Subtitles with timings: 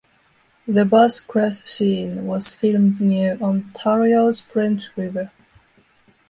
[0.67, 5.29] The bus crash scene was filmed near Ontario's French River.